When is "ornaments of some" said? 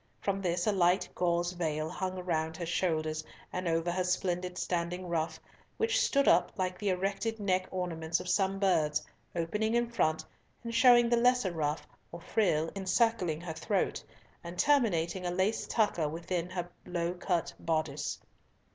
7.69-8.57